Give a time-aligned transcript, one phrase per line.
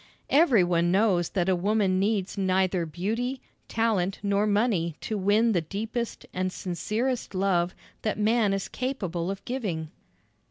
[0.31, 5.61] Every one knows that a woman needs neither beauty, talent, nor money to win the
[5.61, 9.91] deepest and sincerest love that man is capable of giving.